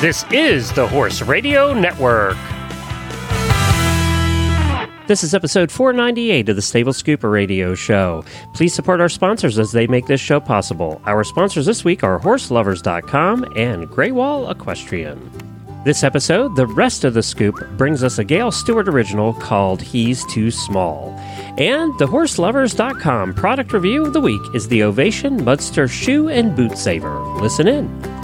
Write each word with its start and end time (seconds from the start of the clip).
This 0.00 0.24
is 0.32 0.72
the 0.72 0.88
Horse 0.88 1.20
Radio 1.20 1.74
Network. 1.74 2.38
This 5.06 5.22
is 5.22 5.34
episode 5.34 5.70
498 5.70 6.48
of 6.48 6.56
the 6.56 6.62
Stable 6.62 6.94
Scooper 6.94 7.30
Radio 7.30 7.74
Show. 7.74 8.24
Please 8.54 8.72
support 8.72 9.02
our 9.02 9.10
sponsors 9.10 9.58
as 9.58 9.72
they 9.72 9.86
make 9.86 10.06
this 10.06 10.18
show 10.18 10.40
possible. 10.40 11.02
Our 11.04 11.22
sponsors 11.22 11.66
this 11.66 11.84
week 11.84 12.02
are 12.02 12.18
HorseLovers.com 12.18 13.44
and 13.58 13.90
Greywall 13.90 14.50
Equestrian. 14.50 15.20
This 15.84 16.02
episode, 16.02 16.56
the 16.56 16.66
rest 16.66 17.04
of 17.04 17.12
the 17.12 17.22
scoop, 17.22 17.56
brings 17.76 18.02
us 18.02 18.18
a 18.18 18.24
Gail 18.24 18.50
Stewart 18.50 18.88
original 18.88 19.34
called 19.34 19.82
He's 19.82 20.24
Too 20.32 20.50
Small. 20.50 21.10
And 21.58 21.92
the 21.98 22.06
HorseLovers.com 22.06 23.34
product 23.34 23.74
review 23.74 24.06
of 24.06 24.14
the 24.14 24.20
week 24.22 24.40
is 24.54 24.66
the 24.68 24.82
Ovation 24.82 25.42
Mudster 25.42 25.90
Shoe 25.90 26.30
and 26.30 26.56
Boot 26.56 26.78
Saver. 26.78 27.20
Listen 27.34 27.68
in. 27.68 28.19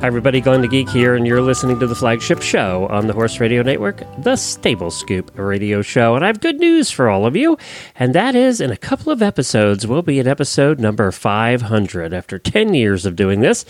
Hi, 0.00 0.06
everybody. 0.06 0.40
Glenn 0.40 0.60
the 0.60 0.68
Geek 0.68 0.88
here, 0.88 1.16
and 1.16 1.26
you're 1.26 1.42
listening 1.42 1.80
to 1.80 1.86
the 1.88 1.94
flagship 1.94 2.40
show 2.40 2.86
on 2.86 3.08
the 3.08 3.12
Horse 3.12 3.40
Radio 3.40 3.62
Network, 3.62 4.04
the 4.22 4.36
Stable 4.36 4.92
Scoop 4.92 5.32
Radio 5.34 5.82
Show. 5.82 6.14
And 6.14 6.22
I 6.22 6.28
have 6.28 6.40
good 6.40 6.60
news 6.60 6.88
for 6.88 7.08
all 7.08 7.26
of 7.26 7.34
you, 7.34 7.58
and 7.96 8.14
that 8.14 8.36
is 8.36 8.60
in 8.60 8.70
a 8.70 8.76
couple 8.76 9.10
of 9.10 9.22
episodes, 9.22 9.88
we'll 9.88 10.02
be 10.02 10.20
at 10.20 10.28
episode 10.28 10.78
number 10.78 11.10
500 11.10 12.14
after 12.14 12.38
10 12.38 12.74
years 12.74 13.06
of 13.06 13.16
doing 13.16 13.40
this. 13.40 13.64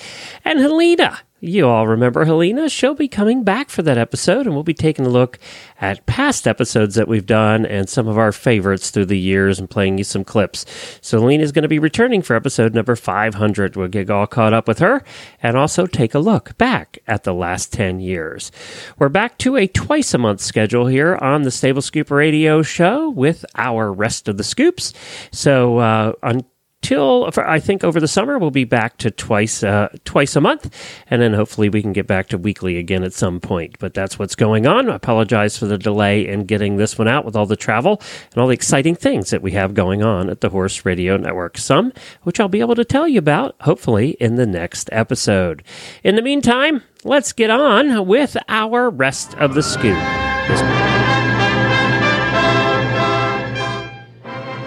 And 0.44 0.58
Helena 0.58 1.18
you 1.40 1.68
all 1.68 1.86
remember 1.86 2.24
Helena. 2.24 2.68
She'll 2.68 2.94
be 2.94 3.08
coming 3.08 3.44
back 3.44 3.70
for 3.70 3.82
that 3.82 3.98
episode, 3.98 4.46
and 4.46 4.54
we'll 4.54 4.64
be 4.64 4.74
taking 4.74 5.06
a 5.06 5.10
look 5.10 5.38
at 5.80 6.04
past 6.06 6.48
episodes 6.48 6.96
that 6.96 7.06
we've 7.06 7.26
done 7.26 7.64
and 7.64 7.88
some 7.88 8.08
of 8.08 8.18
our 8.18 8.32
favorites 8.32 8.90
through 8.90 9.06
the 9.06 9.18
years 9.18 9.58
and 9.58 9.70
playing 9.70 9.98
you 9.98 10.04
some 10.04 10.24
clips. 10.24 10.66
So 11.00 11.20
Helena 11.20 11.44
is 11.44 11.52
going 11.52 11.62
to 11.62 11.68
be 11.68 11.78
returning 11.78 12.22
for 12.22 12.34
episode 12.34 12.74
number 12.74 12.96
500. 12.96 13.76
We'll 13.76 13.88
get 13.88 14.10
all 14.10 14.26
caught 14.26 14.52
up 14.52 14.66
with 14.66 14.80
her 14.80 15.04
and 15.42 15.56
also 15.56 15.86
take 15.86 16.14
a 16.14 16.18
look 16.18 16.58
back 16.58 16.98
at 17.06 17.24
the 17.24 17.34
last 17.34 17.72
10 17.72 18.00
years. 18.00 18.50
We're 18.98 19.08
back 19.08 19.38
to 19.38 19.56
a 19.56 19.68
twice 19.68 20.14
a 20.14 20.18
month 20.18 20.40
schedule 20.40 20.86
here 20.86 21.16
on 21.16 21.42
the 21.42 21.50
Stable 21.50 21.82
Scoop 21.82 22.10
Radio 22.10 22.62
Show 22.62 23.10
with 23.10 23.44
our 23.54 23.92
rest 23.92 24.26
of 24.26 24.38
the 24.38 24.44
scoops. 24.44 24.92
So 25.30 25.78
uh, 25.78 26.12
on 26.22 26.42
till 26.88 27.28
I 27.36 27.60
think 27.60 27.84
over 27.84 28.00
the 28.00 28.08
summer 28.08 28.38
we'll 28.38 28.50
be 28.50 28.64
back 28.64 28.96
to 28.98 29.10
twice 29.10 29.62
uh, 29.62 29.88
twice 30.06 30.34
a 30.36 30.40
month, 30.40 30.74
and 31.10 31.20
then 31.20 31.34
hopefully 31.34 31.68
we 31.68 31.82
can 31.82 31.92
get 31.92 32.06
back 32.06 32.28
to 32.28 32.38
weekly 32.38 32.78
again 32.78 33.04
at 33.04 33.12
some 33.12 33.40
point. 33.40 33.78
But 33.78 33.92
that's 33.92 34.18
what's 34.18 34.34
going 34.34 34.66
on. 34.66 34.88
I 34.88 34.94
apologize 34.94 35.58
for 35.58 35.66
the 35.66 35.76
delay 35.76 36.26
in 36.26 36.46
getting 36.46 36.78
this 36.78 36.96
one 36.96 37.06
out 37.06 37.26
with 37.26 37.36
all 37.36 37.44
the 37.44 37.56
travel 37.56 38.00
and 38.32 38.40
all 38.40 38.46
the 38.46 38.54
exciting 38.54 38.94
things 38.94 39.28
that 39.28 39.42
we 39.42 39.52
have 39.52 39.74
going 39.74 40.02
on 40.02 40.30
at 40.30 40.40
the 40.40 40.48
Horse 40.48 40.86
Radio 40.86 41.18
Network. 41.18 41.58
Some 41.58 41.92
which 42.22 42.40
I'll 42.40 42.48
be 42.48 42.60
able 42.60 42.76
to 42.76 42.86
tell 42.86 43.06
you 43.06 43.18
about 43.18 43.54
hopefully 43.60 44.12
in 44.12 44.36
the 44.36 44.46
next 44.46 44.88
episode. 44.90 45.62
In 46.02 46.16
the 46.16 46.22
meantime, 46.22 46.82
let's 47.04 47.34
get 47.34 47.50
on 47.50 48.06
with 48.06 48.34
our 48.48 48.88
rest 48.88 49.34
of 49.34 49.52
the 49.52 49.62
scoop. 49.62 49.98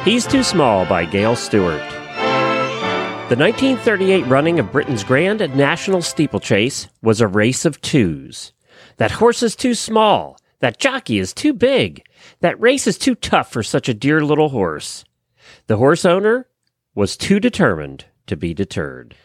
He's 0.05 0.27
Too 0.27 0.43
Small 0.43 0.85
by 0.85 1.05
Gail 1.05 1.35
Stewart. 1.35 2.00
The 3.31 3.37
1938 3.37 4.23
running 4.23 4.59
of 4.59 4.73
Britain's 4.73 5.05
Grand 5.05 5.39
National 5.55 6.01
Steeplechase 6.01 6.89
was 7.01 7.21
a 7.21 7.29
race 7.29 7.63
of 7.63 7.79
twos. 7.79 8.51
That 8.97 9.11
horse 9.11 9.41
is 9.41 9.55
too 9.55 9.73
small. 9.73 10.37
That 10.59 10.79
jockey 10.79 11.17
is 11.17 11.31
too 11.31 11.53
big. 11.53 12.03
That 12.41 12.59
race 12.59 12.87
is 12.87 12.97
too 12.97 13.15
tough 13.15 13.49
for 13.49 13.63
such 13.63 13.87
a 13.87 13.93
dear 13.93 14.19
little 14.19 14.49
horse. 14.49 15.05
The 15.67 15.77
horse 15.77 16.03
owner 16.03 16.49
was 16.93 17.15
too 17.15 17.39
determined 17.39 18.03
to 18.27 18.35
be 18.35 18.53
deterred. 18.53 19.15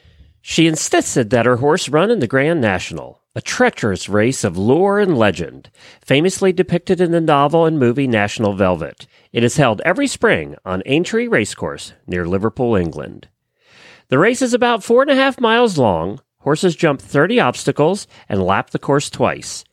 She 0.40 0.68
insisted 0.68 1.30
that 1.30 1.46
her 1.46 1.56
horse 1.56 1.88
run 1.88 2.12
in 2.12 2.20
the 2.20 2.28
Grand 2.28 2.60
National, 2.60 3.22
a 3.34 3.40
treacherous 3.40 4.08
race 4.08 4.44
of 4.44 4.56
lore 4.56 5.00
and 5.00 5.18
legend, 5.18 5.68
famously 6.00 6.52
depicted 6.52 7.00
in 7.00 7.10
the 7.10 7.20
novel 7.20 7.66
and 7.66 7.76
movie 7.76 8.06
National 8.06 8.52
Velvet. 8.52 9.08
It 9.32 9.42
is 9.42 9.56
held 9.56 9.80
every 9.84 10.06
spring 10.06 10.54
on 10.64 10.84
Aintree 10.86 11.26
Racecourse 11.26 11.92
near 12.06 12.24
Liverpool, 12.24 12.76
England. 12.76 13.26
The 14.08 14.18
race 14.18 14.40
is 14.40 14.54
about 14.54 14.84
four 14.84 15.02
and 15.02 15.10
a 15.10 15.16
half 15.16 15.40
miles 15.40 15.78
long. 15.78 16.20
Horses 16.38 16.76
jump 16.76 17.00
30 17.00 17.40
obstacles 17.40 18.06
and 18.28 18.42
lap 18.42 18.70
the 18.70 18.78
course 18.78 19.10
twice. 19.10 19.64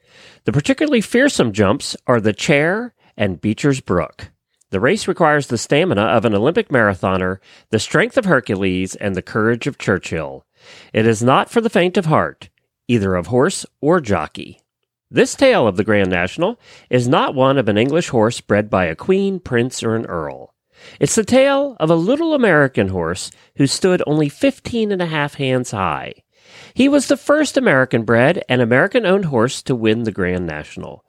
The 0.45 0.51
particularly 0.51 1.01
fearsome 1.01 1.51
jumps 1.51 1.95
are 2.07 2.19
the 2.19 2.33
Chair 2.33 2.95
and 3.15 3.39
Beecher's 3.39 3.79
Brook. 3.79 4.31
The 4.71 4.79
race 4.79 5.07
requires 5.07 5.47
the 5.47 5.57
stamina 5.59 6.01
of 6.01 6.25
an 6.25 6.33
Olympic 6.33 6.69
marathoner, 6.69 7.37
the 7.69 7.77
strength 7.77 8.17
of 8.17 8.25
Hercules, 8.25 8.95
and 8.95 9.13
the 9.13 9.21
courage 9.21 9.67
of 9.67 9.77
Churchill. 9.77 10.47
It 10.93 11.05
is 11.05 11.21
not 11.21 11.51
for 11.51 11.61
the 11.61 11.69
faint 11.69 11.95
of 11.95 12.07
heart, 12.07 12.49
either 12.87 13.13
of 13.13 13.27
horse 13.27 13.67
or 13.81 14.01
jockey. 14.01 14.59
This 15.11 15.35
tale 15.35 15.67
of 15.67 15.77
the 15.77 15.83
Grand 15.83 16.09
National 16.09 16.59
is 16.89 17.07
not 17.07 17.35
one 17.35 17.59
of 17.59 17.69
an 17.69 17.77
English 17.77 18.09
horse 18.09 18.41
bred 18.41 18.71
by 18.71 18.85
a 18.85 18.95
queen, 18.95 19.39
prince, 19.39 19.83
or 19.83 19.95
an 19.95 20.07
earl. 20.07 20.52
It's 20.99 21.15
the 21.15 21.23
tale 21.23 21.75
of 21.79 21.89
a 21.89 21.95
little 21.95 22.33
American 22.33 22.89
horse 22.89 23.31
who 23.57 23.67
stood 23.67 24.03
only 24.05 24.29
15 24.29 24.91
and 24.91 25.01
a 25.01 25.07
half 25.07 25.35
hands 25.35 25.71
high. 25.71 26.13
He 26.73 26.89
was 26.89 27.07
the 27.07 27.17
first 27.17 27.57
American 27.57 28.03
bred 28.03 28.43
and 28.49 28.61
American 28.61 29.05
owned 29.05 29.25
horse 29.25 29.61
to 29.63 29.75
win 29.75 30.03
the 30.03 30.11
Grand 30.11 30.45
National, 30.45 31.03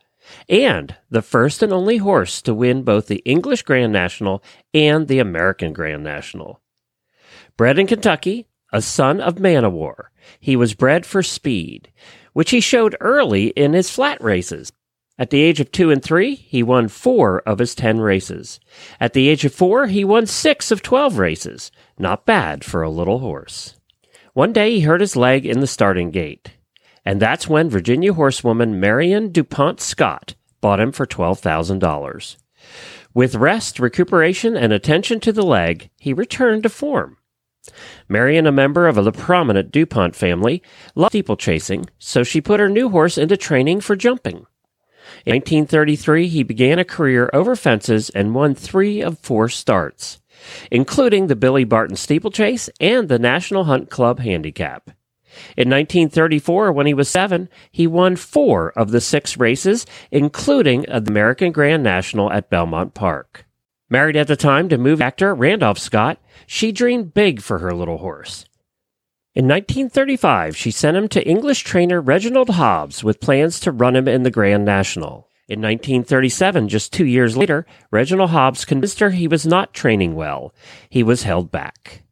and 0.49 0.95
the 1.11 1.23
first 1.23 1.63
and 1.63 1.73
only 1.73 1.99
horse 1.99 2.41
to 2.43 2.55
win 2.55 2.83
both 2.83 3.07
the 3.07 3.23
English 3.25 3.63
Grand 3.63 3.93
National 3.93 4.43
and 4.73 5.09
the 5.09 5.19
American 5.19 5.73
Grand 5.73 6.03
National. 6.03 6.61
Bred 7.57 7.79
in 7.79 7.87
Kentucky, 7.87 8.47
a 8.73 8.83
son 8.83 9.21
of 9.21 9.39
man 9.39 9.65
o' 9.65 9.71
war, 9.71 10.11
he 10.41 10.57
was 10.57 10.75
bred 10.75 11.07
for 11.07 11.23
speed, 11.23 11.93
which 12.33 12.51
he 12.51 12.61
showed 12.61 12.97
early 13.01 13.49
in 13.49 13.73
his 13.73 13.91
flat 13.91 14.21
races. 14.23 14.73
At 15.17 15.31
the 15.31 15.43
age 15.43 15.61
of 15.61 15.71
two 15.71 15.93
and 15.93 16.03
three, 16.03 16.35
he 16.35 16.63
won 16.63 16.89
four 16.89 17.41
of 17.43 17.61
his 17.61 17.75
ten 17.75 18.01
races. 18.01 18.59
At 18.99 19.13
the 19.13 19.29
age 19.29 19.45
of 19.45 19.55
four, 19.55 19.87
he 19.87 20.05
won 20.05 20.27
six 20.27 20.73
of 20.73 20.83
twelve 20.83 21.19
races. 21.19 21.71
Not 21.99 22.27
bad 22.27 22.65
for 22.65 22.83
a 22.83 22.91
little 22.91 23.21
horse. 23.21 23.79
One 24.33 24.53
day 24.53 24.73
he 24.73 24.81
hurt 24.81 25.01
his 25.01 25.15
leg 25.15 25.47
in 25.47 25.61
the 25.61 25.69
starting 25.69 26.11
gate. 26.11 26.51
And 27.05 27.21
that's 27.21 27.49
when 27.49 27.71
Virginia 27.71 28.13
horsewoman 28.13 28.81
Marion 28.81 29.31
DuPont 29.31 29.81
Scott 29.81 30.35
bought 30.61 30.81
him 30.81 30.91
for 30.91 31.07
$12,000. 31.07 32.37
With 33.13 33.37
rest, 33.37 33.79
recuperation, 33.79 34.57
and 34.57 34.73
attention 34.73 35.21
to 35.21 35.33
the 35.33 35.45
leg, 35.45 35.91
he 36.01 36.13
returned 36.13 36.65
to 36.65 36.69
form. 36.69 37.19
Marion, 38.09 38.47
a 38.47 38.53
member 38.53 38.89
of 38.89 38.99
a 38.99 39.13
prominent 39.13 39.71
DuPont 39.71 40.17
family, 40.17 40.63
loved 40.97 41.13
steeplechasing, 41.13 41.89
so 41.99 42.25
she 42.25 42.41
put 42.41 42.59
her 42.59 42.69
new 42.69 42.89
horse 42.89 43.17
into 43.17 43.37
training 43.37 43.81
for 43.81 43.95
jumping. 43.95 44.47
In 45.25 45.35
1933, 45.35 46.29
he 46.29 46.43
began 46.43 46.79
a 46.79 46.85
career 46.85 47.31
over 47.33 47.57
fences 47.57 48.11
and 48.11 48.35
won 48.35 48.55
three 48.55 49.01
of 49.01 49.19
four 49.19 49.49
starts, 49.49 50.21
including 50.71 51.27
the 51.27 51.37
Billy 51.37 51.65
Barton 51.65 51.97
Steeplechase 51.97 52.69
and 52.81 53.09
the 53.09 53.19
National 53.19 53.65
Hunt 53.65 53.91
Club 53.91 54.21
Handicap. 54.21 54.91
In 55.57 55.69
1934, 55.69 56.73
when 56.73 56.87
he 56.87 56.95
was 56.95 57.09
seven, 57.09 57.49
he 57.71 57.87
won 57.87 58.17
four 58.17 58.71
of 58.77 58.91
the 58.91 59.01
six 59.01 59.37
races, 59.37 59.85
including 60.11 60.83
the 60.83 61.05
American 61.09 61.53
Grand 61.53 61.83
National 61.83 62.31
at 62.33 62.51
Belmont 62.51 62.95
Park. 62.95 63.45
Married 63.91 64.17
at 64.17 64.29
the 64.29 64.37
time 64.37 64.69
to 64.69 64.79
movie 64.79 65.03
actor 65.03 65.35
Randolph 65.35 65.79
Scott, 65.79 66.19
she 66.47 66.73
dreamed 66.73 67.15
big 67.15 67.41
for 67.41 67.59
her 67.59 67.75
little 67.75 67.99
horse. 67.99 68.47
In 69.35 69.47
1935, 69.47 70.57
she 70.57 70.71
sent 70.71 70.97
him 70.97 71.09
to 71.09 71.29
English 71.29 71.65
trainer 71.65 72.01
Reginald 72.01 72.51
Hobbs 72.51 73.03
with 73.03 73.21
plans 73.21 73.59
to 73.61 73.73
run 73.73 73.97
him 73.97 74.07
in 74.07 74.23
the 74.23 74.31
Grand 74.31 74.65
National. 74.65 75.29
In 75.49 75.61
1937, 75.61 76.69
just 76.69 76.93
two 76.93 77.05
years 77.05 77.37
later, 77.37 77.67
Reginald 77.91 78.31
Hobbs 78.31 78.65
convinced 78.65 79.01
her 79.01 79.11
he 79.11 79.27
was 79.27 79.45
not 79.45 79.75
training 79.75 80.15
well. 80.15 80.55
He 80.89 81.03
was 81.03 81.25
held 81.25 81.51
back. 81.51 82.05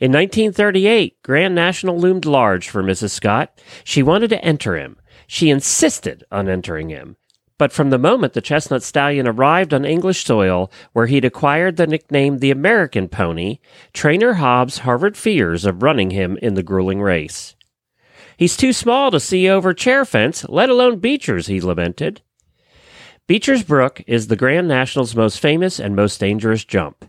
In 0.00 0.12
1938, 0.12 1.22
Grand 1.22 1.54
National 1.54 2.00
loomed 2.00 2.24
large 2.24 2.70
for 2.70 2.82
Mrs. 2.82 3.10
Scott. 3.10 3.60
She 3.84 4.02
wanted 4.02 4.30
to 4.30 4.42
enter 4.42 4.78
him. 4.78 4.96
She 5.26 5.50
insisted 5.50 6.24
on 6.32 6.48
entering 6.48 6.88
him. 6.88 7.16
But 7.60 7.72
from 7.72 7.90
the 7.90 7.98
moment 7.98 8.32
the 8.32 8.40
chestnut 8.40 8.82
stallion 8.82 9.28
arrived 9.28 9.74
on 9.74 9.84
English 9.84 10.24
soil, 10.24 10.72
where 10.94 11.04
he'd 11.04 11.26
acquired 11.26 11.76
the 11.76 11.86
nickname 11.86 12.38
the 12.38 12.50
American 12.50 13.06
Pony, 13.06 13.58
trainer 13.92 14.32
Hobbs 14.32 14.78
harbored 14.78 15.14
fears 15.14 15.66
of 15.66 15.82
running 15.82 16.08
him 16.08 16.38
in 16.40 16.54
the 16.54 16.62
grueling 16.62 17.02
race. 17.02 17.54
He's 18.38 18.56
too 18.56 18.72
small 18.72 19.10
to 19.10 19.20
see 19.20 19.46
over 19.46 19.74
chair 19.74 20.06
fence, 20.06 20.46
let 20.48 20.70
alone 20.70 21.00
Beecher's, 21.00 21.48
he 21.48 21.60
lamented. 21.60 22.22
Beecher's 23.26 23.62
Brook 23.62 24.00
is 24.06 24.28
the 24.28 24.36
Grand 24.36 24.66
National's 24.66 25.14
most 25.14 25.38
famous 25.38 25.78
and 25.78 25.94
most 25.94 26.18
dangerous 26.18 26.64
jump. 26.64 27.04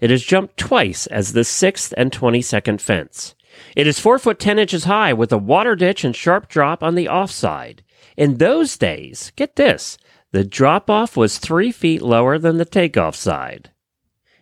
It 0.00 0.10
is 0.10 0.24
jumped 0.24 0.56
twice 0.56 1.08
as 1.08 1.34
the 1.34 1.44
sixth 1.44 1.92
and 1.98 2.10
twenty-second 2.10 2.80
fence. 2.80 3.34
It 3.76 3.86
is 3.86 4.00
four 4.00 4.18
foot 4.18 4.38
ten 4.38 4.58
inches 4.58 4.84
high 4.84 5.12
with 5.12 5.32
a 5.32 5.38
water 5.38 5.76
ditch 5.76 6.04
and 6.04 6.14
sharp 6.14 6.48
drop 6.48 6.82
on 6.82 6.94
the 6.94 7.08
offside. 7.08 7.82
In 8.16 8.38
those 8.38 8.76
days, 8.76 9.32
get 9.36 9.56
this, 9.56 9.98
the 10.32 10.44
drop 10.44 10.88
off 10.88 11.16
was 11.16 11.38
three 11.38 11.72
feet 11.72 12.02
lower 12.02 12.38
than 12.38 12.56
the 12.56 12.64
takeoff 12.64 13.16
side. 13.16 13.70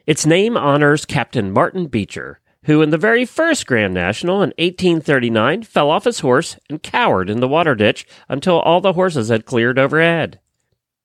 Its 0.06 0.26
name 0.26 0.56
honors 0.56 1.04
Captain 1.04 1.50
Martin 1.50 1.86
Beecher, 1.86 2.40
who 2.64 2.82
in 2.82 2.90
the 2.90 2.98
very 2.98 3.24
first 3.24 3.66
Grand 3.66 3.94
National 3.94 4.42
in 4.42 4.50
1839 4.58 5.62
fell 5.62 5.90
off 5.90 6.04
his 6.04 6.20
horse 6.20 6.58
and 6.68 6.82
cowered 6.82 7.30
in 7.30 7.40
the 7.40 7.48
water 7.48 7.74
ditch 7.74 8.06
until 8.28 8.60
all 8.60 8.80
the 8.80 8.92
horses 8.92 9.28
had 9.28 9.46
cleared 9.46 9.78
overhead. 9.78 10.40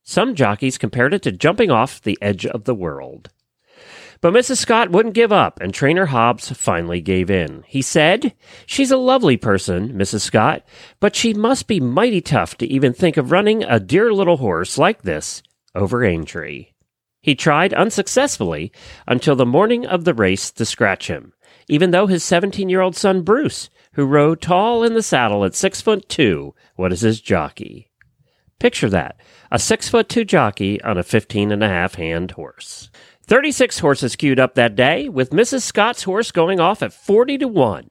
Some 0.04 0.36
jockeys 0.36 0.78
compared 0.78 1.14
it 1.14 1.22
to 1.24 1.32
jumping 1.32 1.72
off 1.72 2.02
the 2.02 2.18
edge 2.22 2.46
of 2.46 2.66
the 2.66 2.76
world. 2.76 3.30
But 4.24 4.34
Mrs. 4.34 4.56
Scott 4.60 4.90
wouldn't 4.90 5.16
give 5.16 5.34
up, 5.34 5.60
and 5.60 5.74
Trainer 5.74 6.06
Hobbs 6.06 6.50
finally 6.50 7.02
gave 7.02 7.30
in. 7.30 7.66
He 7.68 7.82
said, 7.82 8.34
She's 8.66 8.90
a 8.90 8.96
lovely 8.96 9.36
person, 9.36 9.90
Mrs. 9.90 10.22
Scott, 10.22 10.64
but 11.02 11.14
she 11.14 11.34
must 11.34 11.68
be 11.68 11.82
mighty 11.82 12.22
tough 12.22 12.56
to 12.60 12.66
even 12.66 12.94
think 12.94 13.18
of 13.18 13.34
running 13.34 13.66
a 13.66 13.82
dear 13.82 14.14
little 14.14 14.38
horse 14.38 14.78
like 14.78 15.02
this 15.02 15.44
over 15.76 16.06
Aintree. 16.06 16.68
He 17.20 17.36
tried 17.36 17.74
unsuccessfully 17.74 18.72
until 19.06 19.36
the 19.36 19.46
morning 19.46 19.86
of 19.86 20.06
the 20.06 20.14
race 20.14 20.52
to 20.52 20.64
scratch 20.64 21.10
him, 21.10 21.34
even 21.68 21.92
though 21.92 22.08
his 22.08 22.24
17 22.24 22.70
year 22.70 22.80
old 22.80 22.96
son 22.96 23.24
Bruce, 23.24 23.70
who 23.96 24.06
rode 24.06 24.40
tall 24.40 24.86
in 24.86 24.94
the 24.94 25.04
saddle 25.04 25.44
at 25.44 25.54
six 25.54 25.82
foot 25.82 26.08
two, 26.08 26.56
was 26.78 27.02
his 27.02 27.20
jockey. 27.20 27.92
Picture 28.58 28.90
that 28.90 29.18
a 29.52 29.60
six 29.60 29.90
foot 29.90 30.08
two 30.08 30.24
jockey 30.24 30.82
on 30.82 30.98
a 30.98 31.04
15 31.04 31.52
and 31.52 31.62
a 31.62 31.68
half 31.68 31.96
hand 31.96 32.32
horse. 32.32 32.90
36 33.26 33.80
horses 33.80 34.16
queued 34.16 34.40
up 34.40 34.56
that 34.56 34.76
day, 34.76 35.08
with 35.08 35.30
Mrs. 35.30 35.62
Scott's 35.62 36.04
horse 36.04 36.32
going 36.32 36.60
off 36.60 36.84
at 36.84 36.92
40 36.92 37.38
to 37.40 37.48
1. 37.48 37.88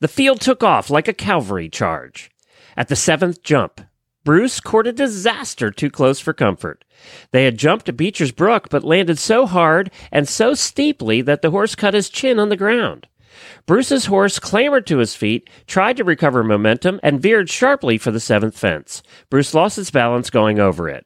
The 0.00 0.08
field 0.08 0.40
took 0.40 0.62
off 0.62 0.88
like 0.88 1.08
a 1.08 1.12
cavalry 1.12 1.68
charge. 1.68 2.30
At 2.76 2.88
the 2.88 2.96
seventh 2.96 3.42
jump, 3.42 3.80
Bruce 4.24 4.60
courted 4.60 4.94
disaster 4.94 5.72
too 5.72 5.90
close 5.90 6.20
for 6.20 6.32
comfort. 6.32 6.84
They 7.32 7.44
had 7.44 7.58
jumped 7.58 7.86
to 7.86 7.92
Beecher's 7.92 8.30
Brook, 8.30 8.68
but 8.70 8.84
landed 8.84 9.18
so 9.18 9.46
hard 9.46 9.90
and 10.12 10.28
so 10.28 10.54
steeply 10.54 11.22
that 11.22 11.42
the 11.42 11.50
horse 11.50 11.74
cut 11.74 11.94
his 11.94 12.08
chin 12.08 12.38
on 12.38 12.48
the 12.48 12.56
ground. 12.56 13.08
Bruce's 13.66 14.06
horse 14.06 14.38
clambered 14.38 14.86
to 14.86 14.98
his 14.98 15.16
feet, 15.16 15.50
tried 15.66 15.96
to 15.96 16.04
recover 16.04 16.44
momentum, 16.44 17.00
and 17.02 17.20
veered 17.20 17.50
sharply 17.50 17.98
for 17.98 18.12
the 18.12 18.20
seventh 18.20 18.56
fence. 18.56 19.02
Bruce 19.28 19.54
lost 19.54 19.76
his 19.76 19.90
balance 19.90 20.30
going 20.30 20.60
over 20.60 20.88
it. 20.88 21.04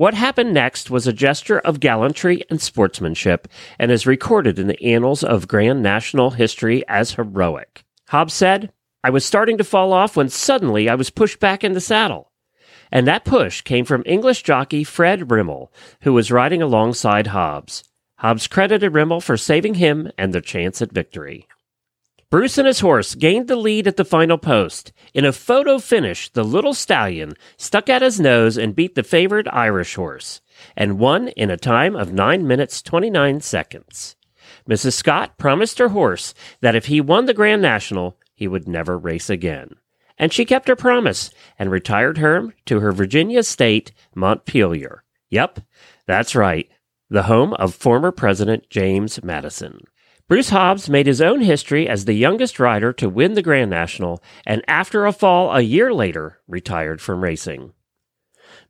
What 0.00 0.14
happened 0.14 0.54
next 0.54 0.90
was 0.90 1.06
a 1.06 1.12
gesture 1.12 1.58
of 1.58 1.78
gallantry 1.78 2.42
and 2.48 2.58
sportsmanship 2.58 3.46
and 3.78 3.90
is 3.90 4.06
recorded 4.06 4.58
in 4.58 4.66
the 4.66 4.82
annals 4.82 5.22
of 5.22 5.46
Grand 5.46 5.82
National 5.82 6.30
history 6.30 6.82
as 6.88 7.12
heroic. 7.12 7.84
Hobbs 8.08 8.32
said, 8.32 8.72
I 9.04 9.10
was 9.10 9.26
starting 9.26 9.58
to 9.58 9.62
fall 9.62 9.92
off 9.92 10.16
when 10.16 10.30
suddenly 10.30 10.88
I 10.88 10.94
was 10.94 11.10
pushed 11.10 11.38
back 11.38 11.62
in 11.62 11.74
the 11.74 11.82
saddle. 11.82 12.32
And 12.90 13.06
that 13.06 13.26
push 13.26 13.60
came 13.60 13.84
from 13.84 14.02
English 14.06 14.42
jockey 14.42 14.84
Fred 14.84 15.28
Rimell, 15.28 15.70
who 16.00 16.14
was 16.14 16.32
riding 16.32 16.62
alongside 16.62 17.26
Hobbs. 17.26 17.84
Hobbs 18.20 18.46
credited 18.46 18.94
Rimell 18.94 19.22
for 19.22 19.36
saving 19.36 19.74
him 19.74 20.10
and 20.16 20.32
their 20.32 20.40
chance 20.40 20.80
at 20.80 20.92
victory. 20.92 21.46
Bruce 22.30 22.58
and 22.58 22.66
his 22.68 22.78
horse 22.78 23.16
gained 23.16 23.48
the 23.48 23.56
lead 23.56 23.88
at 23.88 23.96
the 23.96 24.04
final 24.04 24.38
post. 24.38 24.92
In 25.12 25.24
a 25.24 25.32
photo 25.32 25.80
finish, 25.80 26.28
the 26.28 26.44
little 26.44 26.74
stallion 26.74 27.34
stuck 27.56 27.88
out 27.88 28.02
his 28.02 28.20
nose 28.20 28.56
and 28.56 28.76
beat 28.76 28.94
the 28.94 29.02
favored 29.02 29.48
Irish 29.48 29.96
horse, 29.96 30.40
and 30.76 31.00
won 31.00 31.28
in 31.28 31.50
a 31.50 31.56
time 31.56 31.96
of 31.96 32.12
9 32.12 32.46
minutes 32.46 32.82
29 32.82 33.40
seconds. 33.40 34.14
Mrs. 34.68 34.92
Scott 34.92 35.38
promised 35.38 35.78
her 35.80 35.88
horse 35.88 36.32
that 36.60 36.76
if 36.76 36.86
he 36.86 37.00
won 37.00 37.26
the 37.26 37.34
Grand 37.34 37.62
National, 37.62 38.16
he 38.32 38.46
would 38.46 38.68
never 38.68 38.96
race 38.96 39.28
again. 39.28 39.70
And 40.16 40.32
she 40.32 40.44
kept 40.44 40.68
her 40.68 40.76
promise 40.76 41.30
and 41.58 41.68
retired 41.68 42.18
Herm 42.18 42.52
to 42.66 42.78
her 42.78 42.92
Virginia 42.92 43.42
state, 43.42 43.90
Montpelier. 44.14 45.02
Yep, 45.30 45.60
that's 46.06 46.36
right, 46.36 46.68
the 47.08 47.24
home 47.24 47.54
of 47.54 47.74
former 47.74 48.12
President 48.12 48.70
James 48.70 49.20
Madison. 49.24 49.80
Bruce 50.30 50.50
Hobbs 50.50 50.88
made 50.88 51.08
his 51.08 51.20
own 51.20 51.40
history 51.40 51.88
as 51.88 52.04
the 52.04 52.12
youngest 52.12 52.60
rider 52.60 52.92
to 52.92 53.08
win 53.08 53.34
the 53.34 53.42
Grand 53.42 53.68
National, 53.68 54.22
and 54.46 54.62
after 54.68 55.04
a 55.04 55.12
fall 55.12 55.50
a 55.50 55.60
year 55.60 55.92
later, 55.92 56.38
retired 56.46 57.00
from 57.00 57.24
racing. 57.24 57.72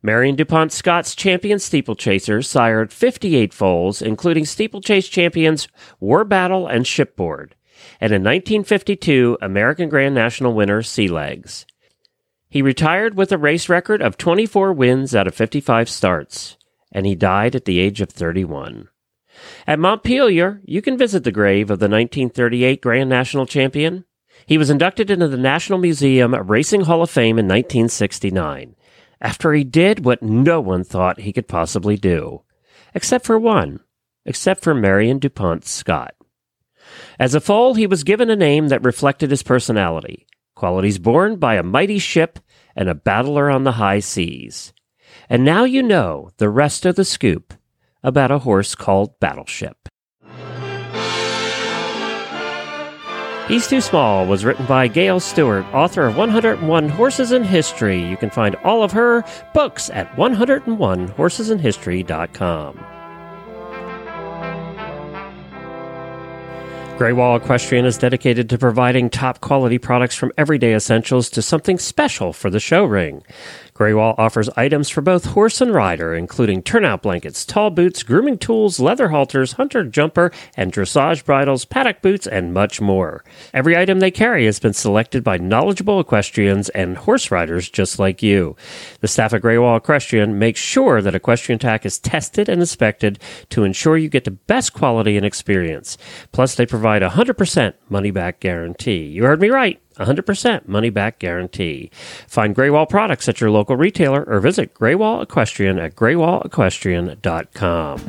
Marion 0.01 0.35
DuPont 0.35 0.71
Scott's 0.71 1.13
champion 1.13 1.59
steeplechaser 1.59 2.41
sired 2.41 2.91
58 2.91 3.53
foals, 3.53 4.01
including 4.01 4.43
steeplechase 4.43 5.07
champions 5.07 5.67
War 5.99 6.25
Battle 6.25 6.65
and 6.65 6.87
Shipboard, 6.87 7.53
and 7.99 8.11
in 8.11 8.23
1952, 8.23 9.37
American 9.39 9.87
Grand 9.87 10.15
National 10.15 10.55
winner 10.55 10.81
Sea 10.81 11.09
Legs. 11.09 11.67
He 12.49 12.63
retired 12.63 13.13
with 13.13 13.31
a 13.31 13.37
race 13.37 13.69
record 13.69 14.01
of 14.01 14.17
24 14.17 14.73
wins 14.73 15.13
out 15.13 15.27
of 15.27 15.35
55 15.35 15.89
starts, 15.89 16.57
and 16.91 17.05
he 17.05 17.13
died 17.13 17.55
at 17.55 17.65
the 17.65 17.77
age 17.77 18.01
of 18.01 18.09
31. 18.09 18.89
At 19.67 19.79
Montpelier, 19.79 20.61
you 20.65 20.81
can 20.81 20.97
visit 20.97 21.23
the 21.23 21.31
grave 21.31 21.69
of 21.69 21.79
the 21.79 21.89
1938 21.89 22.81
Grand 22.81 23.09
National 23.09 23.45
Champion. 23.45 24.05
He 24.45 24.57
was 24.57 24.69
inducted 24.69 25.11
into 25.11 25.27
the 25.27 25.37
National 25.37 25.79
Museum 25.79 26.33
of 26.33 26.49
Racing 26.49 26.81
Hall 26.81 27.01
of 27.01 27.09
Fame 27.09 27.37
in 27.37 27.45
1969, 27.45 28.75
after 29.19 29.53
he 29.53 29.63
did 29.63 30.03
what 30.03 30.23
no 30.23 30.59
one 30.59 30.83
thought 30.83 31.21
he 31.21 31.33
could 31.33 31.47
possibly 31.47 31.95
do, 31.95 32.43
except 32.93 33.25
for 33.25 33.37
one, 33.37 33.79
except 34.25 34.63
for 34.63 34.73
Marion 34.73 35.19
DuPont 35.19 35.65
Scott. 35.65 36.15
As 37.19 37.35
a 37.35 37.41
foal, 37.41 37.75
he 37.75 37.87
was 37.87 38.03
given 38.03 38.29
a 38.29 38.35
name 38.35 38.69
that 38.69 38.83
reflected 38.83 39.29
his 39.29 39.43
personality, 39.43 40.25
qualities 40.55 40.99
born 40.99 41.37
by 41.37 41.55
a 41.55 41.63
mighty 41.63 41.99
ship 41.99 42.39
and 42.75 42.89
a 42.89 42.95
battler 42.95 43.49
on 43.49 43.63
the 43.63 43.73
high 43.73 43.99
seas. 43.99 44.73
And 45.29 45.45
now 45.45 45.63
you 45.63 45.83
know 45.83 46.31
the 46.37 46.49
rest 46.49 46.85
of 46.85 46.95
the 46.95 47.05
scoop 47.05 47.53
about 48.03 48.31
a 48.31 48.39
horse 48.39 48.75
called 48.75 49.19
Battleship. 49.19 49.77
He's 53.47 53.67
Too 53.67 53.81
Small 53.81 54.27
was 54.27 54.45
written 54.45 54.65
by 54.65 54.87
Gail 54.87 55.19
Stewart, 55.19 55.65
author 55.73 56.05
of 56.05 56.15
101 56.15 56.89
Horses 56.89 57.33
in 57.33 57.43
History. 57.43 58.01
You 58.01 58.15
can 58.15 58.29
find 58.29 58.55
all 58.63 58.81
of 58.81 58.93
her 58.93 59.25
books 59.53 59.89
at 59.89 60.09
101horsesinhistory.com. 60.15 62.85
Graywall 66.97 67.41
Equestrian 67.41 67.85
is 67.85 67.97
dedicated 67.97 68.49
to 68.51 68.57
providing 68.59 69.09
top 69.09 69.41
quality 69.41 69.79
products 69.79 70.15
from 70.15 70.31
everyday 70.37 70.75
essentials 70.75 71.29
to 71.31 71.41
something 71.41 71.79
special 71.79 72.31
for 72.31 72.51
the 72.51 72.59
show 72.59 72.85
ring. 72.85 73.23
Graywall 73.81 74.13
offers 74.19 74.47
items 74.55 74.89
for 74.89 75.01
both 75.01 75.25
horse 75.25 75.59
and 75.59 75.73
rider, 75.73 76.13
including 76.13 76.61
turnout 76.61 77.01
blankets, 77.01 77.43
tall 77.43 77.71
boots, 77.71 78.03
grooming 78.03 78.37
tools, 78.37 78.79
leather 78.79 79.07
halters, 79.07 79.53
hunter 79.53 79.83
jumper, 79.83 80.31
and 80.55 80.71
dressage 80.71 81.25
bridles, 81.25 81.65
paddock 81.65 81.99
boots, 82.03 82.27
and 82.27 82.53
much 82.53 82.79
more. 82.79 83.23
Every 83.55 83.75
item 83.75 83.99
they 83.99 84.11
carry 84.11 84.45
has 84.45 84.59
been 84.59 84.73
selected 84.73 85.23
by 85.23 85.37
knowledgeable 85.37 85.99
equestrians 85.99 86.69
and 86.69 86.95
horse 86.95 87.31
riders 87.31 87.71
just 87.71 87.97
like 87.97 88.21
you. 88.21 88.55
The 88.99 89.07
staff 89.07 89.33
at 89.33 89.41
Graywall 89.41 89.77
Equestrian 89.77 90.37
makes 90.37 90.59
sure 90.59 91.01
that 91.01 91.15
Equestrian 91.15 91.57
Tack 91.57 91.83
is 91.83 91.97
tested 91.97 92.49
and 92.49 92.61
inspected 92.61 93.17
to 93.49 93.63
ensure 93.63 93.97
you 93.97 94.09
get 94.09 94.25
the 94.25 94.29
best 94.29 94.73
quality 94.73 95.17
and 95.17 95.25
experience. 95.25 95.97
Plus, 96.31 96.53
they 96.53 96.67
provide 96.67 97.01
a 97.01 97.09
100% 97.09 97.73
money 97.89 98.11
back 98.11 98.41
guarantee. 98.41 99.07
You 99.07 99.23
heard 99.23 99.41
me 99.41 99.49
right. 99.49 99.81
100% 100.01 100.67
money 100.67 100.89
back 100.89 101.19
guarantee. 101.19 101.91
Find 102.27 102.55
Graywall 102.55 102.89
products 102.89 103.29
at 103.29 103.39
your 103.39 103.51
local 103.51 103.75
retailer 103.75 104.23
or 104.23 104.39
visit 104.39 104.73
Graywall 104.73 105.23
Equestrian 105.23 105.77
at 105.79 105.95
graywallequestrian.com. 105.95 108.01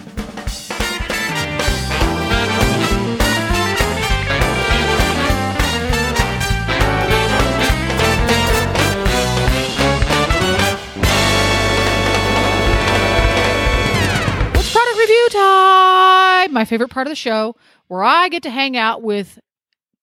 It's 14.55 14.73
product 14.73 14.99
review 14.99 15.29
time! 15.33 16.53
My 16.53 16.65
favorite 16.65 16.91
part 16.91 17.07
of 17.07 17.11
the 17.11 17.17
show 17.17 17.57
where 17.89 18.05
I 18.05 18.29
get 18.29 18.43
to 18.45 18.51
hang 18.51 18.77
out 18.77 19.03
with 19.03 19.39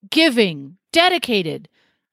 giving, 0.09 0.77
dedicated 0.91 1.68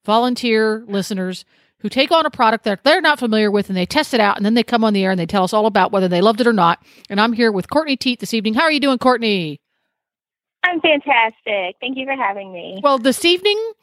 volunteer 0.07 0.85
listeners 0.87 1.43
who 1.79 1.89
take 1.89 2.11
on 2.11 2.25
a 2.25 2.31
product 2.31 2.63
that 2.63 2.83
they're 2.83 3.01
not 3.01 3.19
familiar 3.19 3.51
with 3.51 3.67
and 3.67 3.77
they 3.77 3.85
test 3.85 4.13
it 4.13 4.21
out 4.21 4.37
and 4.37 4.45
then 4.45 4.53
they 4.53 4.63
come 4.63 4.83
on 4.83 4.93
the 4.93 5.03
air 5.03 5.11
and 5.11 5.19
they 5.19 5.25
tell 5.25 5.43
us 5.43 5.53
all 5.53 5.65
about 5.67 5.91
whether 5.91 6.07
they 6.07 6.21
loved 6.21 6.41
it 6.41 6.47
or 6.47 6.53
not. 6.53 6.81
And 7.09 7.19
I'm 7.21 7.33
here 7.33 7.51
with 7.51 7.69
Courtney 7.69 7.97
Teat 7.97 8.21
this 8.21 8.33
evening. 8.33 8.53
How 8.55 8.63
are 8.63 8.71
you 8.71 8.79
doing, 8.79 8.97
Courtney? 8.97 9.59
I'm 10.63 10.79
fantastic. 10.79 11.75
Thank 11.81 11.97
you 11.97 12.05
for 12.05 12.15
having 12.15 12.51
me. 12.51 12.79
Well, 12.81 12.97
this 12.97 13.25
evening, 13.25 13.73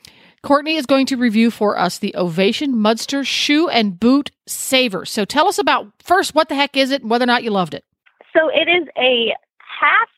Courtney 0.42 0.76
is 0.76 0.86
going 0.86 1.06
to 1.06 1.16
review 1.16 1.50
for 1.50 1.78
us 1.78 1.98
the 1.98 2.16
Ovation 2.16 2.74
Mudster 2.74 3.24
Shoe 3.24 3.68
and 3.68 4.00
Boot 4.00 4.30
Saver. 4.46 5.04
So 5.04 5.24
tell 5.24 5.46
us 5.46 5.58
about 5.58 5.92
first 6.02 6.34
what 6.34 6.48
the 6.48 6.54
heck 6.54 6.76
is 6.76 6.90
it 6.90 7.02
and 7.02 7.10
whether 7.10 7.24
or 7.24 7.26
not 7.26 7.44
you 7.44 7.50
loved 7.50 7.74
it. 7.74 7.84
So 8.32 8.48
it 8.48 8.68
is 8.68 8.88
a 8.98 9.34
half 9.58 10.08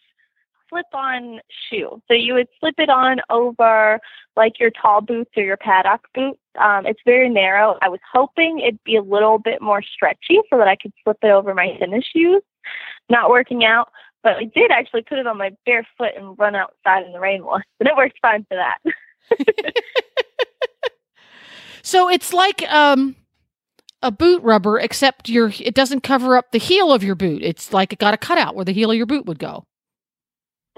slip 0.68 0.86
on 0.92 1.40
shoe. 1.70 2.02
So 2.08 2.14
you 2.14 2.34
would 2.34 2.48
slip 2.60 2.74
it 2.78 2.88
on 2.88 3.20
over 3.30 4.00
like 4.36 4.58
your 4.58 4.70
tall 4.70 5.00
boots 5.00 5.30
or 5.36 5.42
your 5.42 5.56
paddock 5.56 6.00
boot. 6.14 6.38
Um, 6.60 6.86
it's 6.86 7.00
very 7.04 7.28
narrow. 7.28 7.78
I 7.82 7.88
was 7.88 8.00
hoping 8.12 8.60
it'd 8.60 8.82
be 8.84 8.96
a 8.96 9.02
little 9.02 9.38
bit 9.38 9.60
more 9.62 9.82
stretchy 9.82 10.40
so 10.50 10.58
that 10.58 10.68
I 10.68 10.76
could 10.76 10.92
slip 11.04 11.18
it 11.22 11.30
over 11.30 11.54
my 11.54 11.76
tennis 11.78 12.04
shoes. 12.04 12.42
Not 13.08 13.30
working 13.30 13.64
out, 13.64 13.90
But 14.22 14.36
I 14.36 14.44
did 14.44 14.70
actually 14.72 15.02
put 15.02 15.18
it 15.18 15.26
on 15.26 15.38
my 15.38 15.50
bare 15.64 15.86
foot 15.96 16.12
and 16.16 16.36
run 16.38 16.56
outside 16.56 17.06
in 17.06 17.12
the 17.12 17.20
rain 17.20 17.44
once, 17.44 17.64
and 17.80 17.88
it 17.88 17.96
worked 17.96 18.18
fine 18.20 18.44
for 18.48 18.56
that. 18.56 18.78
so 21.82 22.08
it's 22.08 22.32
like 22.32 22.62
um 22.70 23.14
a 24.02 24.10
boot 24.10 24.42
rubber, 24.42 24.78
except 24.78 25.28
your 25.28 25.52
it 25.60 25.74
doesn't 25.74 26.02
cover 26.02 26.36
up 26.36 26.50
the 26.52 26.58
heel 26.58 26.92
of 26.92 27.02
your 27.02 27.14
boot. 27.14 27.42
It's 27.42 27.72
like 27.72 27.92
it 27.92 27.98
got 27.98 28.14
a 28.14 28.18
cutout 28.18 28.54
where 28.54 28.64
the 28.64 28.72
heel 28.72 28.90
of 28.90 28.96
your 28.96 29.06
boot 29.06 29.26
would 29.26 29.38
go. 29.38 29.64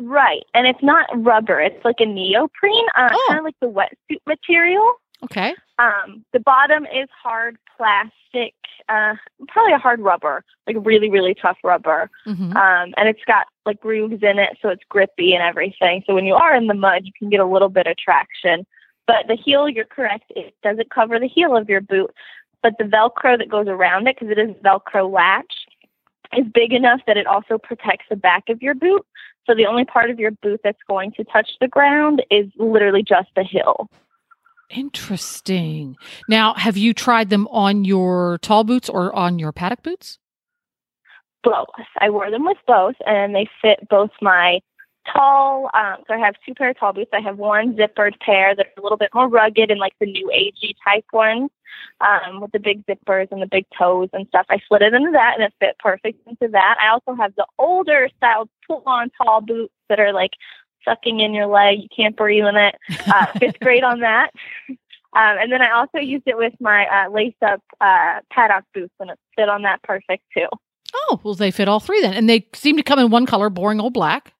Right, 0.01 0.45
and 0.55 0.67
it's 0.67 0.83
not 0.83 1.07
rubber; 1.15 1.61
it's 1.61 1.85
like 1.85 1.97
a 2.01 2.07
neoprene, 2.07 2.87
uh, 2.97 3.11
Oh. 3.13 3.25
kind 3.29 3.39
of 3.39 3.45
like 3.45 3.57
the 3.61 3.69
wetsuit 3.69 4.21
material. 4.27 4.95
Okay. 5.25 5.55
Um, 5.79 6.25
the 6.33 6.41
bottom 6.41 6.87
is 6.87 7.09
hard 7.23 7.57
plastic, 7.77 8.55
uh, 8.89 9.15
probably 9.49 9.73
a 9.73 9.79
hard 9.79 10.01
rubber, 10.01 10.45
like 10.67 10.77
really, 10.81 11.11
really 11.11 11.35
tough 11.35 11.59
rubber. 11.65 12.11
hmm 12.25 12.57
Um, 12.57 12.95
and 12.97 13.09
it's 13.09 13.25
got 13.27 13.47
like 13.67 13.81
grooves 13.81 14.23
in 14.23 14.39
it, 14.39 14.57
so 14.63 14.69
it's 14.69 14.85
grippy 14.89 15.35
and 15.35 15.43
everything. 15.43 16.05
So 16.07 16.15
when 16.15 16.25
you 16.25 16.35
are 16.35 16.55
in 16.55 16.69
the 16.69 16.75
mud, 16.75 17.03
you 17.05 17.13
can 17.19 17.31
get 17.31 17.41
a 17.41 17.45
little 17.45 17.69
bit 17.69 17.87
of 17.89 17.97
traction. 17.97 18.65
But 19.07 19.27
the 19.27 19.37
heel, 19.37 19.69
you're 19.69 19.85
correct, 19.85 20.31
it 20.37 20.55
doesn't 20.63 20.91
cover 20.91 21.19
the 21.19 21.29
heel 21.29 21.57
of 21.57 21.69
your 21.69 21.81
boot. 21.81 22.13
But 22.63 22.75
the 22.79 22.85
Velcro 22.85 23.39
that 23.39 23.49
goes 23.49 23.67
around 23.69 24.07
it, 24.09 24.17
because 24.19 24.31
it 24.31 24.39
is 24.39 24.55
Velcro 24.65 25.11
latch, 25.11 25.67
is 26.37 26.47
big 26.53 26.73
enough 26.73 27.01
that 27.07 27.17
it 27.17 27.27
also 27.27 27.59
protects 27.59 28.07
the 28.11 28.17
back 28.17 28.45
of 28.49 28.63
your 28.63 28.75
boot. 28.75 29.05
So 29.47 29.55
the 29.55 29.67
only 29.67 29.85
part 29.85 30.11
of 30.11 30.19
your 30.19 30.31
boot 30.31 30.61
that's 30.63 30.83
going 30.89 31.13
to 31.13 31.25
touch 31.25 31.51
the 31.61 31.69
ground 31.69 32.23
is 32.31 32.47
literally 32.57 33.03
just 33.03 33.29
the 33.35 33.43
heel. 33.43 33.89
Interesting. 34.71 35.97
Now, 36.29 36.53
have 36.55 36.77
you 36.77 36.93
tried 36.93 37.31
them 37.31 37.49
on 37.49 37.87
your 37.87 38.39
tall 38.43 38.65
boots 38.65 38.91
or 38.91 39.15
on 39.15 39.39
your 39.39 39.53
paddock 39.53 39.83
boots? 39.83 40.19
both. 41.43 41.87
I 42.01 42.11
wore 42.11 42.31
them 42.31 42.45
with 42.45 42.59
both, 42.67 42.97
and 43.07 43.35
they 43.35 43.49
fit 43.63 43.89
both 43.89 44.11
my 44.21 44.61
tall. 45.13 45.71
Um, 45.75 45.97
so 46.07 46.15
I 46.15 46.19
have 46.19 46.35
two 46.47 46.55
pair 46.55 46.71
of 46.71 46.79
tall 46.79 46.93
boots. 46.93 47.11
I 47.13 47.21
have 47.21 47.39
one 47.39 47.75
zippered 47.75 48.19
pair 48.21 48.55
that 48.55 48.67
are 48.67 48.81
a 48.81 48.83
little 48.83 48.99
bit 48.99 49.11
more 49.15 49.29
rugged 49.29 49.71
and 49.71 49.81
like 49.81 49.95
the 50.01 50.07
new 50.07 50.31
agey 50.35 50.75
type 50.85 51.05
ones, 51.13 51.51
um, 52.01 52.41
with 52.41 52.53
the 52.53 52.59
big 52.59 52.85
zippers 52.87 53.31
and 53.31 53.43
the 53.43 53.47
big 53.47 53.67
toes 53.79 54.09
and 54.13 54.27
stuff. 54.29 54.47
I 54.49 54.59
slid 54.69 54.83
it 54.83 54.95
into 54.95 55.11
that, 55.13 55.35
and 55.35 55.45
it 55.45 55.55
fit 55.61 55.79
perfect 55.79 56.27
into 56.27 56.49
that. 56.53 56.77
I 56.83 56.89
also 56.89 57.15
have 57.21 57.35
the 57.37 57.47
older 57.59 58.09
style 58.17 58.49
pull-on 58.67 59.11
tall 59.23 59.41
boots 59.41 59.73
that 59.89 60.01
are 60.01 60.13
like 60.13 60.33
sucking 60.85 61.21
in 61.21 61.35
your 61.35 61.47
leg. 61.47 61.79
You 61.81 61.89
can't 61.95 62.17
breathe 62.17 62.45
in 62.45 62.57
it. 62.57 62.75
Uh, 63.09 63.27
fits 63.39 63.57
great 63.63 63.83
on 63.83 64.01
that. 64.01 64.31
Um, 64.69 64.77
and 65.41 65.51
then 65.51 65.63
I 65.63 65.71
also 65.71 65.99
used 65.99 66.25
it 66.27 66.37
with 66.37 66.53
my 66.61 66.85
uh, 66.87 67.11
lace-up 67.11 67.63
uh, 67.81 68.21
paddock 68.31 68.65
boots, 68.75 68.93
and 69.01 69.11
it 69.11 69.19
fit 69.35 69.49
on 69.49 69.63
that 69.63 69.83
perfect 69.83 70.25
too. 70.37 70.47
Oh, 70.95 71.21
well, 71.23 71.35
they 71.35 71.51
fit 71.51 71.69
all 71.69 71.81
three 71.81 72.03
then. 72.03 72.13
And 72.13 72.29
they 72.29 72.47
seem 72.55 72.77
to 72.77 72.83
come 72.83 72.99
in 72.99 73.11
one 73.11 73.25
color, 73.25 73.49
boring 73.49 73.81
old 73.81 73.95
black. 73.95 74.35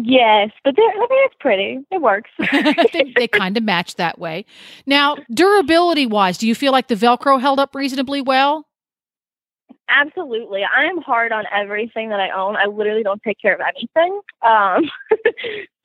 Yes, 0.00 0.50
but 0.62 0.76
they're, 0.76 0.88
I 0.88 0.94
mean, 0.94 1.24
it's 1.24 1.34
pretty. 1.40 1.80
It 1.90 2.00
works. 2.00 2.30
they 2.92 3.12
they 3.16 3.26
kind 3.26 3.56
of 3.56 3.64
match 3.64 3.96
that 3.96 4.18
way. 4.18 4.44
Now, 4.86 5.16
durability 5.34 6.06
wise, 6.06 6.38
do 6.38 6.46
you 6.46 6.54
feel 6.54 6.70
like 6.70 6.86
the 6.86 6.94
Velcro 6.94 7.40
held 7.40 7.58
up 7.58 7.74
reasonably 7.74 8.20
well? 8.20 8.64
Absolutely. 9.88 10.62
I 10.62 10.84
am 10.84 10.98
hard 10.98 11.32
on 11.32 11.46
everything 11.52 12.10
that 12.10 12.20
I 12.20 12.30
own. 12.30 12.56
I 12.56 12.66
literally 12.66 13.02
don't 13.02 13.22
take 13.24 13.40
care 13.40 13.54
of 13.54 13.60
anything. 13.60 14.20
Um, 14.42 14.88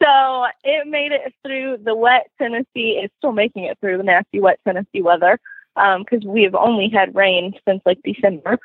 so 0.03 0.46
it 0.63 0.88
made 0.88 1.12
it 1.12 1.34
through 1.43 1.77
the 1.84 1.96
wet 1.96 2.29
Tennessee. 2.39 3.00
It's 3.01 3.13
still 3.17 3.32
making 3.32 3.63
it 3.63 3.79
through 3.79 3.98
the 3.98 4.03
nasty 4.03 4.39
wet 4.39 4.60
Tennessee 4.63 5.01
weather 5.01 5.39
because 5.75 6.24
we 6.24 6.43
have 6.43 6.53
only 6.53 6.89
had 6.89 7.15
rain 7.15 7.53
since 7.67 7.82
like 7.84 8.00
December. 8.03 8.60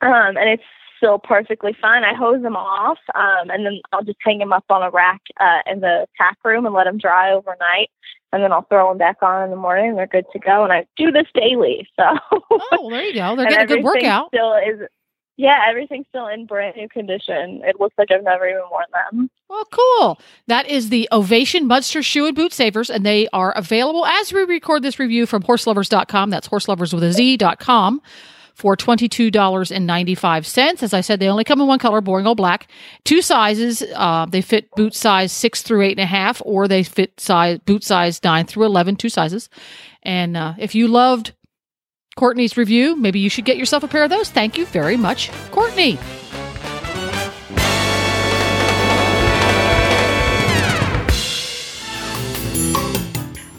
Um, 0.00 0.36
and 0.36 0.48
it's 0.48 0.62
still 0.96 1.18
perfectly 1.18 1.74
fine. 1.80 2.04
I 2.04 2.14
hose 2.14 2.42
them 2.42 2.56
off 2.56 2.98
um, 3.14 3.50
and 3.50 3.64
then 3.66 3.80
I'll 3.92 4.04
just 4.04 4.18
hang 4.24 4.38
them 4.38 4.52
up 4.52 4.64
on 4.70 4.82
a 4.82 4.90
rack 4.90 5.20
uh, 5.40 5.60
in 5.70 5.80
the 5.80 6.06
tack 6.16 6.38
room 6.44 6.66
and 6.66 6.74
let 6.74 6.84
them 6.84 6.98
dry 6.98 7.32
overnight. 7.32 7.90
And 8.32 8.42
then 8.42 8.52
I'll 8.52 8.66
throw 8.68 8.88
them 8.88 8.98
back 8.98 9.18
on 9.22 9.44
in 9.44 9.50
the 9.50 9.56
morning 9.56 9.90
and 9.90 9.98
they're 9.98 10.06
good 10.08 10.26
to 10.32 10.38
go. 10.38 10.64
And 10.64 10.72
I 10.72 10.86
do 10.96 11.10
this 11.12 11.26
daily. 11.34 11.88
So 11.96 12.04
Oh, 12.72 12.90
there 12.90 13.04
you 13.04 13.14
go. 13.14 13.36
They're 13.36 13.48
getting 13.48 13.64
a 13.64 13.76
good 13.76 13.84
workout. 13.84 14.28
Still 14.28 14.54
is, 14.54 14.80
yeah, 15.36 15.60
everything's 15.68 16.06
still 16.08 16.26
in 16.26 16.46
brand 16.46 16.76
new 16.76 16.88
condition. 16.88 17.60
It 17.64 17.78
looks 17.80 17.94
like 17.98 18.08
I've 18.10 18.22
never 18.24 18.48
even 18.48 18.62
worn 18.70 18.84
them. 18.92 19.30
Well, 19.48 19.64
cool. 19.70 20.20
That 20.46 20.68
is 20.68 20.88
the 20.88 21.08
Ovation 21.12 21.68
Mudster 21.68 22.04
Shoe 22.04 22.26
and 22.26 22.34
Boot 22.36 22.52
Savers, 22.52 22.90
and 22.90 23.04
they 23.06 23.28
are 23.32 23.52
available 23.56 24.06
as 24.06 24.32
we 24.32 24.42
record 24.42 24.82
this 24.82 24.98
review 24.98 25.26
from 25.26 25.42
horselovers.com. 25.42 26.30
That's 26.30 26.48
horselovers 26.48 26.92
with 26.94 27.02
a 27.04 27.12
Z.com 27.12 28.00
for 28.54 28.76
$22.95. 28.76 30.82
As 30.82 30.94
I 30.94 31.00
said, 31.00 31.20
they 31.20 31.28
only 31.28 31.44
come 31.44 31.60
in 31.60 31.66
one 31.66 31.78
color, 31.78 32.00
boring 32.00 32.26
old 32.26 32.36
black. 32.36 32.68
Two 33.04 33.20
sizes. 33.20 33.82
Uh, 33.94 34.26
they 34.26 34.40
fit 34.40 34.70
boot 34.72 34.94
size 34.94 35.32
six 35.32 35.62
through 35.62 35.82
eight 35.82 35.98
and 35.98 36.00
a 36.00 36.06
half, 36.06 36.40
or 36.44 36.68
they 36.68 36.82
fit 36.82 37.18
size 37.20 37.58
boot 37.58 37.84
size 37.84 38.22
nine 38.22 38.46
through 38.46 38.64
11, 38.64 38.96
two 38.96 39.08
sizes. 39.08 39.48
And 40.02 40.36
uh, 40.36 40.54
if 40.58 40.74
you 40.74 40.88
loved 40.88 41.32
Courtney's 42.16 42.56
review, 42.56 42.96
maybe 42.96 43.18
you 43.18 43.28
should 43.28 43.44
get 43.44 43.56
yourself 43.56 43.82
a 43.82 43.88
pair 43.88 44.04
of 44.04 44.10
those. 44.10 44.30
Thank 44.30 44.56
you 44.56 44.66
very 44.66 44.96
much, 44.96 45.30
Courtney. 45.50 45.98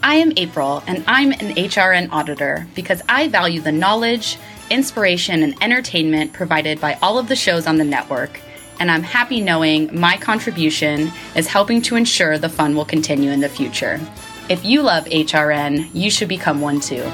I 0.02 0.14
am 0.14 0.32
April, 0.36 0.84
and 0.86 1.02
I'm 1.08 1.32
an 1.32 1.56
HRN 1.56 2.10
auditor 2.12 2.68
because 2.76 3.02
I 3.08 3.26
value 3.26 3.60
the 3.60 3.72
knowledge, 3.72 4.38
inspiration, 4.70 5.42
and 5.42 5.54
entertainment 5.62 6.32
provided 6.32 6.80
by 6.80 6.98
all 7.02 7.18
of 7.18 7.28
the 7.28 7.36
shows 7.36 7.66
on 7.66 7.76
the 7.76 7.84
network. 7.84 8.40
And 8.78 8.90
I'm 8.90 9.02
happy 9.02 9.40
knowing 9.40 9.98
my 9.98 10.16
contribution 10.16 11.10
is 11.34 11.46
helping 11.46 11.80
to 11.82 11.96
ensure 11.96 12.38
the 12.38 12.48
fun 12.48 12.76
will 12.76 12.84
continue 12.84 13.30
in 13.30 13.40
the 13.40 13.48
future. 13.48 14.00
If 14.48 14.64
you 14.64 14.82
love 14.82 15.04
HRN, 15.06 15.90
you 15.92 16.10
should 16.10 16.28
become 16.28 16.60
one 16.60 16.80
too. 16.80 17.10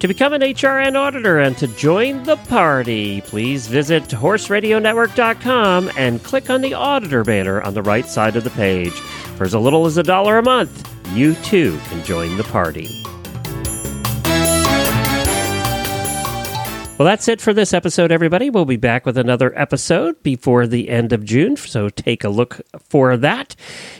To 0.00 0.08
become 0.08 0.34
an 0.34 0.42
HRN 0.42 0.96
auditor 0.96 1.38
and 1.38 1.56
to 1.58 1.66
join 1.66 2.24
the 2.24 2.36
party, 2.36 3.22
please 3.22 3.68
visit 3.68 4.02
horseradionetwork.com 4.04 5.92
and 5.96 6.22
click 6.22 6.50
on 6.50 6.60
the 6.60 6.74
auditor 6.74 7.24
banner 7.24 7.62
on 7.62 7.72
the 7.72 7.82
right 7.82 8.06
side 8.06 8.36
of 8.36 8.44
the 8.44 8.50
page. 8.50 8.92
For 9.36 9.44
as 9.44 9.54
little 9.54 9.86
as 9.86 9.96
a 9.96 10.02
dollar 10.02 10.36
a 10.36 10.42
month, 10.42 10.90
you 11.14 11.34
too 11.36 11.78
can 11.88 12.04
join 12.04 12.36
the 12.36 12.44
party. 12.44 13.02
Well, 16.96 17.06
that's 17.06 17.26
it 17.26 17.40
for 17.40 17.52
this 17.52 17.74
episode, 17.74 18.12
everybody. 18.12 18.50
We'll 18.50 18.66
be 18.66 18.76
back 18.76 19.04
with 19.04 19.18
another 19.18 19.52
episode 19.58 20.22
before 20.22 20.68
the 20.68 20.88
end 20.88 21.12
of 21.12 21.24
June, 21.24 21.56
so 21.56 21.88
take 21.88 22.22
a 22.22 22.28
look 22.28 22.60
for 22.88 23.16
that. 23.16 23.56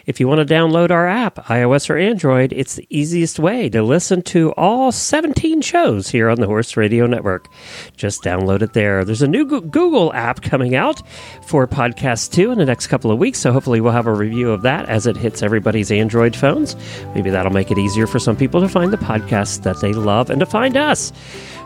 If 0.07 0.21
you 0.21 0.29
want 0.29 0.47
to 0.47 0.55
download 0.55 0.93
our 0.93 1.09
app, 1.09 1.45
iOS 1.47 1.91
or 1.91 1.99
Android, 1.99 2.53
it's 2.53 2.77
the 2.77 2.87
easiest 2.91 3.41
way 3.41 3.69
to 3.71 3.83
listen 3.83 4.23
to 4.23 4.53
all 4.53 4.93
17 4.93 5.61
shows 5.61 6.09
here 6.09 6.31
on 6.31 6.39
the 6.39 6.47
Horse 6.47 6.77
Radio 6.77 7.09
Network. 7.09 7.49
Just 7.97 8.23
download 8.23 8.63
it 8.63 8.75
there. 8.75 9.05
There's 9.05 9.23
a 9.23 9.29
new 9.29 9.45
Google 9.45 10.13
app 10.15 10.43
coming 10.43 10.77
out 10.77 11.03
for 11.49 11.67
Podcast 11.67 12.31
2 12.33 12.53
in 12.53 12.59
the 12.59 12.65
next 12.65 12.87
couple 12.87 13.11
of 13.11 13.19
weeks, 13.19 13.41
so 13.41 13.53
hopefully 13.53 13.81
we'll 13.81 13.91
have 13.91 14.07
a 14.07 14.15
review 14.15 14.53
of 14.53 14.63
that 14.63 14.89
as 14.89 15.09
it 15.09 15.17
hits 15.17 15.43
everybody's 15.43 15.91
Android 15.91 16.37
phones. 16.37 16.77
Maybe 17.13 17.31
that'll 17.31 17.53
make 17.53 17.73
it 17.73 17.79
easier 17.79 18.07
for 18.07 18.21
some 18.21 18.37
people 18.37 18.61
to 18.61 18.69
find 18.69 18.93
the 18.93 18.99
podcasts 18.99 19.61
that 19.65 19.81
they 19.81 19.93
love 19.93 20.31
and 20.31 20.39
to 20.39 20.47
find 20.47 20.77
us. 20.77 21.13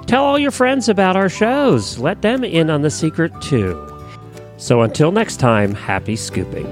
Tell 0.09 0.25
all 0.25 0.38
your 0.38 0.50
friends 0.50 0.88
about 0.88 1.17
our 1.17 1.29
shows. 1.29 1.99
Let 1.99 2.23
them 2.23 2.43
in 2.43 2.71
on 2.71 2.81
the 2.81 2.88
secret 2.88 3.31
too. 3.43 3.77
So 4.57 4.81
until 4.81 5.12
next 5.12 5.37
time, 5.37 5.75
happy 5.75 6.17
scooping. 6.17 6.65